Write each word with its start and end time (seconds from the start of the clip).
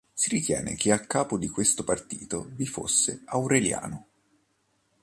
Si 0.15 0.29
ritiene 0.29 0.73
che 0.73 0.91
a 0.91 0.99
capo 1.05 1.37
di 1.37 1.47
questo 1.47 1.83
partito 1.83 2.47
vi 2.55 2.65
fosse 2.65 3.21
Aureliano. 3.25 4.07